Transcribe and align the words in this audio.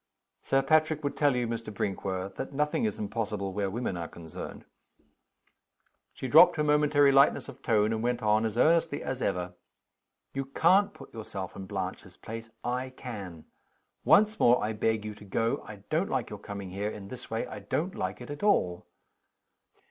"Sir 0.41 0.63
Patrick 0.63 1.03
would 1.03 1.15
tell 1.15 1.35
you, 1.35 1.47
Mr. 1.47 1.71
Brinkworth, 1.71 2.33
that 2.37 2.51
nothing 2.53 2.85
is 2.85 2.97
impossible 2.97 3.53
where 3.53 3.69
women 3.69 3.95
are 3.97 4.07
concerned." 4.07 4.65
She 6.11 6.27
dropped 6.27 6.55
her 6.55 6.63
momentary 6.63 7.11
lightness 7.11 7.47
of 7.47 7.61
tone, 7.61 7.93
and 7.93 8.01
went 8.01 8.23
on 8.23 8.43
as 8.43 8.57
earnestly 8.57 9.03
as 9.03 9.21
ever. 9.21 9.53
"You 10.33 10.45
can't 10.45 10.95
put 10.95 11.13
yourself 11.13 11.55
in 11.55 11.67
Blanche's 11.67 12.17
place 12.17 12.49
I 12.63 12.89
can. 12.89 13.45
Once 14.03 14.39
more, 14.39 14.63
I 14.63 14.73
beg 14.73 15.05
you 15.05 15.13
to 15.13 15.23
go. 15.23 15.63
I 15.67 15.83
don't 15.91 16.09
like 16.09 16.31
your 16.31 16.39
coming 16.39 16.71
here, 16.71 16.89
in 16.89 17.09
this 17.09 17.29
way! 17.29 17.45
I 17.45 17.59
don't 17.59 17.93
like 17.93 18.21
it 18.21 18.31
at 18.31 18.41
all!" 18.41 18.87